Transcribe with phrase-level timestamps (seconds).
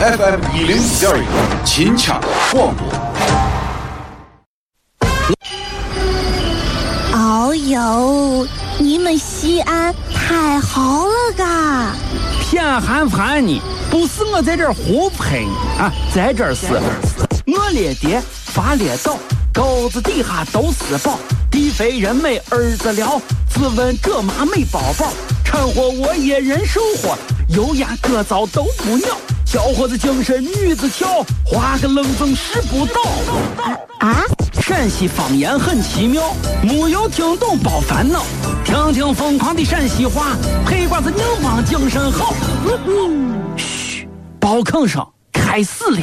[0.00, 2.20] FM 一零一点一，秦腔
[2.52, 2.86] 广播。
[7.12, 8.46] 哦呦，
[8.78, 11.96] 你们西安太好了嘎！
[12.40, 16.80] 偏寒寒你，不是我在这儿胡喷你啊，在这儿是，
[17.46, 19.18] 我列爹发列倒，
[19.52, 21.18] 沟子底下都是宝，
[21.50, 23.20] 地肥人美儿子了，
[23.52, 25.12] 自问这妈没宝宝，
[25.44, 27.18] 掺和我也人生活，
[27.48, 29.16] 油盐各糟都不尿，
[29.50, 33.00] 小伙子精神女子俏，画个冷风使不倒。
[33.98, 34.22] 啊！
[34.60, 38.26] 陕西方言很奇妙，没有听懂别烦恼，
[38.62, 42.34] 听听疯狂的陕西话，黑瓜子硬邦精神好。
[43.56, 44.06] 嘘，
[44.38, 45.02] 包坑声
[45.32, 45.98] 开始了。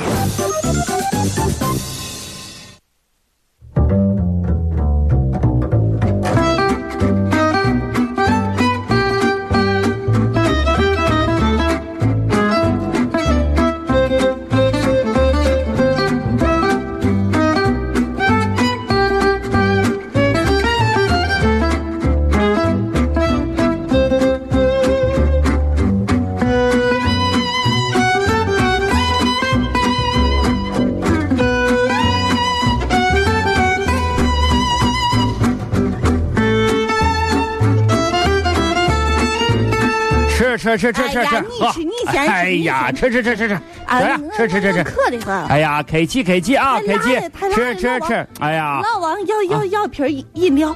[40.77, 44.83] 吃吃吃吃你吃你先吃哎呀，吃吃吃吃吃，来呀，吃吃吃吃。
[44.83, 45.47] 渴的很。
[45.47, 48.27] 哎呀，开气开气啊，太辣客气吃吃吃。
[48.39, 50.75] 哎呀，老王要要要瓶饮饮料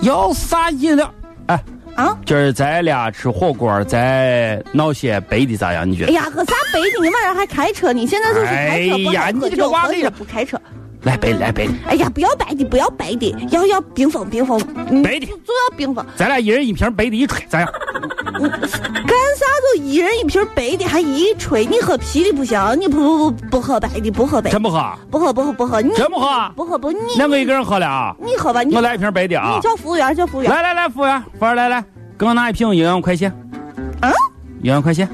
[0.00, 1.12] 要啥饮料？
[1.46, 1.62] 哎，
[1.96, 2.16] 啊！
[2.24, 5.88] 今儿咱俩吃火锅，再闹些白的咋样？
[5.88, 6.12] 你觉得？
[6.12, 7.04] 哎呀，喝啥白的？
[7.04, 8.06] 你晚上还开车呢？
[8.06, 10.60] 现在就是开车，哎呀不喝你这个娃子呀不开车。
[11.06, 16.04] 来白的，来白的，哎呀，不要白的，不要白的，要要冰封，冰峰，嗯白的就要冰封。
[16.16, 17.68] 咱俩一人一瓶白的，一吹咋样？
[18.32, 21.64] 干啥都一人一瓶白的，还一吹？
[21.64, 24.92] 你喝啤的不行，你不不不不喝白的，不喝白的真，不喝？
[25.08, 26.52] 不喝不喝不喝，你真不喝？
[26.56, 28.12] 不喝不你那我一个人喝了啊！
[28.20, 29.60] 你喝吧，你我来一瓶白的啊你！
[29.60, 30.50] 叫服务员，叫服务员。
[30.50, 31.84] 来来来，服务员，服务员来来，
[32.18, 33.32] 给我拿一瓶一万块钱，
[34.00, 34.10] 啊，
[34.60, 35.08] 一万块钱。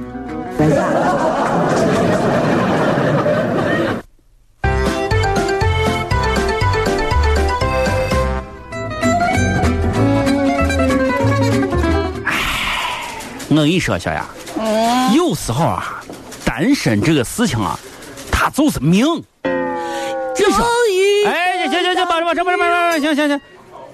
[13.53, 14.27] 我跟你说，小杨，
[15.15, 16.03] 有时候啊，
[16.43, 17.79] 单身这个事情啊，
[18.31, 19.05] 它就是命。
[19.05, 20.49] 终
[20.91, 23.41] 于，哎，行行行，把这把这把这把行行行，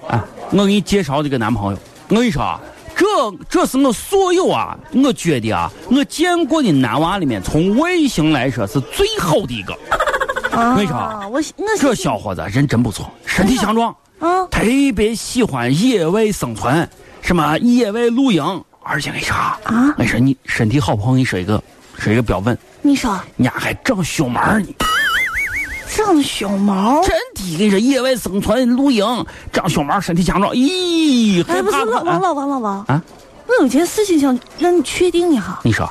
[0.07, 2.57] 啊，我给你介绍这个男朋友，我跟你说啊，
[2.95, 3.05] 这
[3.49, 9.77] 这是我所有啊，我觉得啊，我见过的男娃里面，从外形来说是最好的一个。
[10.55, 14.61] 我跟你说啊我我这小伙子人真不错，身体强壮，啊，特
[14.95, 16.87] 别喜欢野外生存，
[17.21, 21.09] 什么野外露营，而且你说啊，啊我跟你说你身体好不好？
[21.09, 21.61] 我跟你说一个，
[21.99, 24.65] 说一个标本，你说你家还长胸毛呢。
[25.95, 27.01] 长胸毛？
[27.03, 29.05] 真的，跟你说，野外生存露营，
[29.53, 32.19] 长胸毛，身体强壮，咦，哎，不是老王，啊？
[32.19, 33.03] 老王，老王啊！
[33.47, 35.87] 我有件事情想让你确定一下，你说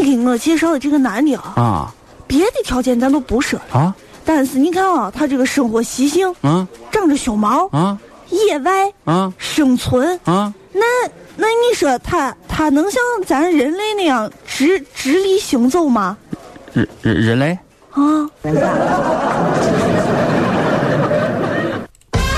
[0.00, 1.94] 你给我介绍的这个男的啊，啊
[2.26, 3.94] 别的条件咱都不说，啊
[4.24, 10.52] 但是你看啊，他这个生活习性，啊长着胸毛，啊野外啊生存，啊！
[10.72, 10.84] 那
[11.40, 16.16] 那你说他他能像咱人类那样直直立行走吗？
[16.72, 17.56] 人人人类
[17.92, 18.28] 啊，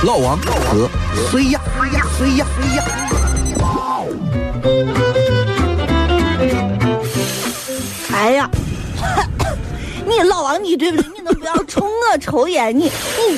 [0.04, 0.88] 老王和
[1.30, 1.60] 谁呀？
[1.78, 2.06] 谁呀？
[2.18, 2.46] 谁呀？
[2.56, 2.84] 谁呀？
[8.12, 8.50] 哎呀，
[10.06, 11.10] 你老王，你对不对？
[11.16, 12.76] 你能不要冲我抽烟？
[12.78, 12.90] 你你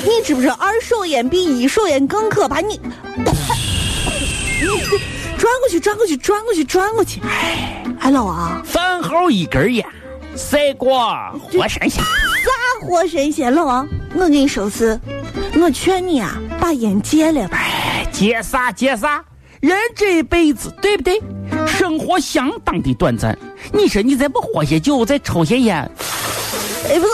[0.03, 2.59] 你知不知道二手烟比一手烟更可怕？
[2.59, 2.79] 你
[3.21, 3.23] 你
[5.43, 7.19] 转过去，转过去，转过去，转过去。
[7.19, 9.85] 哎，哎，老王，饭后一根烟，
[10.37, 12.01] 赛过活神仙。
[12.01, 12.49] 啥
[12.79, 13.53] 活神仙？
[13.53, 14.97] 老王，我跟你说是，
[15.59, 17.57] 我劝你啊，把烟戒了吧。
[17.57, 19.21] 哎，戒啥戒啥？
[19.59, 21.21] 人这一辈子，对不对？
[21.67, 23.37] 生活相当的短暂。
[23.73, 25.75] 你说你再不喝些酒，再抽些烟，
[26.87, 27.13] 哎，不是，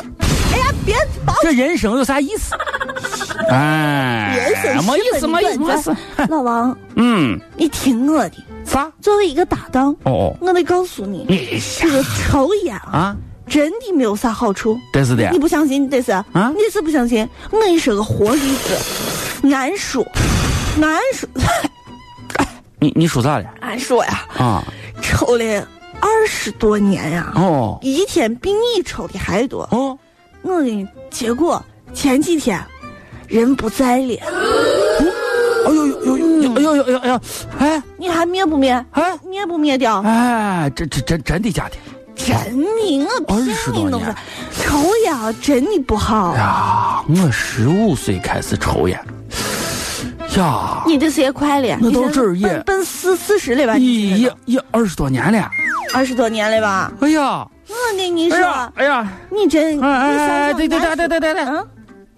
[0.53, 0.95] 哎呀，别
[1.41, 2.53] 这人生有啥意思？
[3.47, 5.95] 哎，人生没意思，没意思，没意思。
[6.29, 8.91] 老王，嗯，你听我的，啥？
[9.01, 14.77] 作为一个搭档，哦哦，我得告诉你，你这个抽烟啊，啊，真的没有啥好处。
[14.93, 15.39] 真是的你。
[15.39, 15.89] 不相信？
[15.89, 16.25] 这是啊
[16.55, 17.27] 你是不相信？
[17.51, 20.05] 我跟你说个活例子，俺叔，
[20.81, 21.27] 俺叔，
[22.79, 23.45] 你你说啥了？
[23.61, 24.63] 俺叔呀，啊，
[25.01, 25.67] 抽了
[26.01, 29.67] 二十多年呀、哦一天比你抽的还多。
[29.71, 29.97] 哦，
[30.41, 31.63] 我给你，结果
[31.93, 32.61] 前几天
[33.29, 34.15] 人不在了，
[35.67, 37.21] 哎呦呦呦呦哎呦呦哎呦
[37.59, 38.73] 哎你还灭不灭？
[38.91, 40.01] 哎灭不灭掉？
[40.01, 41.75] 哎，这这真真的假的？
[42.15, 44.15] 真的，我骗20多年你弄的。
[44.59, 46.35] 抽烟真的不好。
[46.35, 48.99] 呀，我十五岁开始抽烟，
[50.35, 53.77] 呀，你这时间快了，那你这到这儿也奔奔四四十了吧？
[53.77, 55.49] 一也也二十多年了。
[55.93, 56.91] 二十多年了吧？
[56.99, 58.37] 哎呀，我跟你说，，
[58.75, 61.67] 哎呀，你真，哎哎哎，想对对对那对对对对，嗯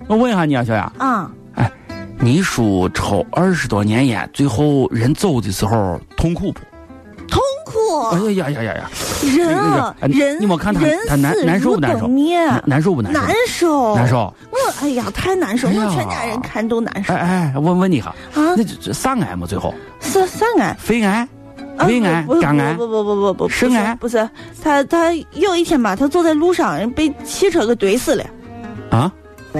[0.07, 0.91] 我问一下你啊，小雅。
[0.99, 1.31] 嗯。
[1.55, 1.71] 哎，
[2.19, 6.59] 你说抽二十多年烟，最后人走的时候痛苦不？
[7.27, 7.71] 痛苦。
[8.15, 8.89] 哎呀呀呀呀
[9.69, 9.95] 呀！
[10.01, 13.19] 人人你没看他人他难难受不难受难难受不难受？
[13.19, 14.07] 难受，难。
[14.07, 14.33] 受。
[14.49, 17.19] 我哎呀，太难受，我全家人看都难受哎。
[17.19, 19.47] 哎，我问你一下，啊那这这啥癌嘛？
[19.47, 20.75] 最后是啥癌？
[20.77, 21.27] 肺癌、
[21.77, 24.29] 啊胃癌肝癌不不不不不不，肾癌不是，
[24.61, 28.23] 他他有一天吧，他走在路上被汽车给怼死了。
[28.91, 29.11] 啊？
[29.53, 29.59] 啊，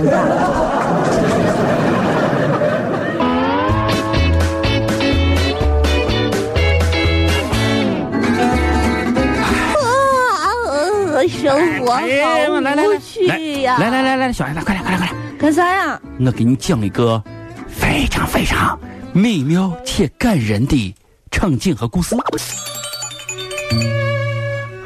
[11.27, 12.55] 生活哎好
[12.87, 13.77] 无趣呀！
[13.79, 15.37] 来来来来，小杨，快点快点快点！
[15.37, 15.99] 干啥呀？
[16.25, 17.21] 我给你讲一个
[17.67, 18.79] 非常非常
[19.11, 20.95] 美妙且感人的
[21.31, 22.15] 场景和故事。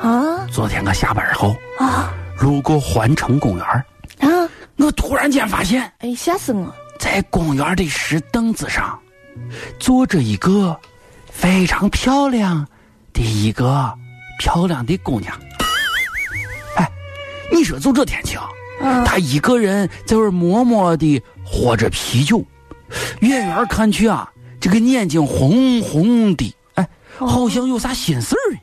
[0.01, 3.85] 啊昨天我下班后啊路过环城公园，啊！
[4.77, 6.73] 我突然间发现，哎，吓死我！
[6.99, 8.99] 在公园的石凳子上，
[9.79, 10.79] 坐着一个
[11.31, 12.65] 非常漂亮
[13.13, 13.93] 的一个
[14.39, 15.37] 漂亮的姑娘。
[16.75, 16.89] 哎，
[17.51, 18.49] 你说就这天气啊，
[18.81, 22.43] 啊她一个人在那儿默默的喝着啤酒，
[23.19, 24.29] 远远看去啊，
[24.59, 26.87] 这个眼睛红红的，哎，
[27.17, 28.59] 好像有啥心事儿呢。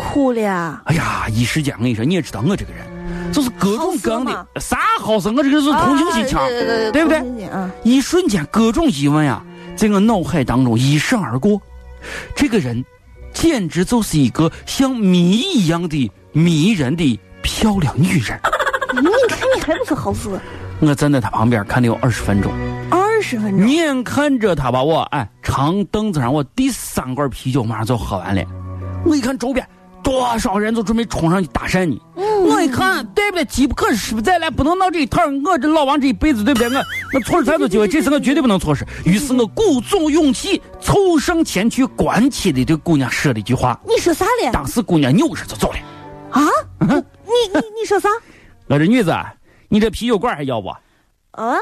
[0.00, 0.82] 哭了。
[0.86, 2.86] 哎呀，一时间我跟你说，你也知道我这个人，
[3.32, 6.48] 就是各种各样的啥好事，我这个人是同情心强，啊
[6.92, 7.22] 对不对
[7.82, 9.42] 一瞬间各种疑问呀，
[9.76, 11.60] 在我脑海当中一闪而过。
[12.34, 12.84] 这个人
[13.32, 18.40] 简直就是一个像谜一样的迷人的漂亮女人。
[18.94, 20.28] 你看你还不是好事？
[20.80, 22.52] 我站在他旁边看了有二十分钟，
[22.90, 23.68] 二十分钟。
[23.68, 28.42] 眼看着他把我哎长凳子上我第三罐啤酒马上就喝完了，
[29.04, 29.66] 我一看周边
[30.02, 32.00] 多少人都准备冲上去搭讪你。
[32.58, 33.44] 我一看，对不对？
[33.44, 35.22] 机不可失，不再来，不能闹这一套。
[35.44, 36.68] 我这老王这一辈子，对不对？
[36.68, 36.84] 我
[37.14, 38.84] 我错失太多机会，这次我绝对不能错失。
[39.04, 43.78] 于是我鼓足勇气，凑上前去，关切的对姑娘说了一句话。
[43.86, 44.50] 你说啥嘞？
[44.52, 45.78] 当时姑娘扭身就走了。
[46.30, 46.42] 啊？
[46.80, 46.94] 你
[47.52, 48.08] 你你说啥？
[48.66, 49.14] 我这女子，
[49.68, 50.68] 你这啤酒罐还要不？
[51.30, 51.56] 啊？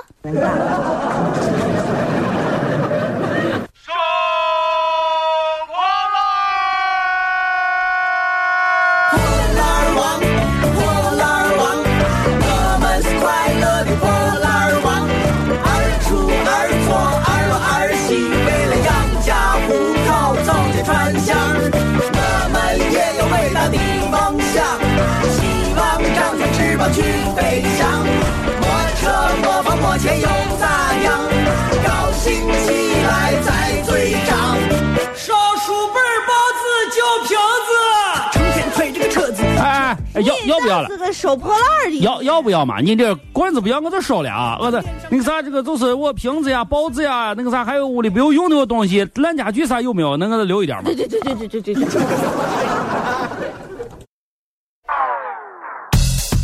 [40.67, 40.89] 不要了？
[40.89, 41.99] 这个收破烂的。
[41.99, 42.81] 要要不要嘛？
[42.81, 44.59] 你这罐子不要，我就收了啊。
[44.61, 50.17] 我这那个啥，这个就是我瓶子呀、包子呀，那个啥，还有屋里不用用的东西，烂家具啥有没有？
[50.17, 50.85] 能给他留一点吗？
[50.87, 51.75] 对对对对对对,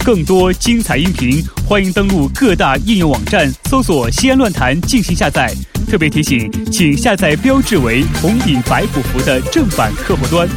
[0.04, 5.52] 更多精彩音频，欢迎登录各大应用网站搜索“西安论坛”进行下载。
[5.88, 10.48] 特别提醒，请下载标志为红底白虎符的正版客户端。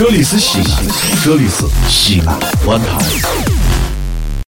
[0.00, 0.88] 这里是西安，
[1.22, 3.49] 这里是西安论坛。